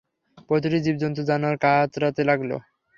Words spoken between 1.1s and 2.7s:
জানোয়ার কাতরাতে লাগল।